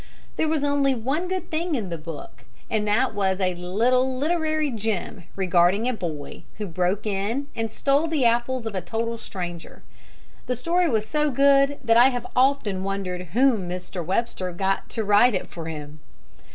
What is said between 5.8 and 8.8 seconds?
a boy who broke in and stole the apples of